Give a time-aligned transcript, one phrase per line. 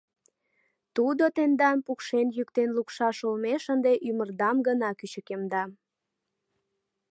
[0.95, 5.63] Тудо тендам пукшен-йӱктен лукшаш олмеш ынде ӱмырдам гына кӱчыкемда.